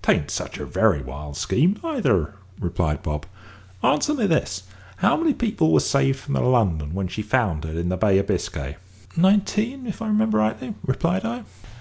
[0.00, 3.26] "'Tain't such a very wild scheme neither," replied Bob.
[3.82, 4.62] "Answer me this.
[4.98, 8.28] How many people was saved from the London when she foundered in the Bay of
[8.28, 8.76] Biscay?"
[9.16, 11.42] "Nineteen, if I remember rightly," replied I.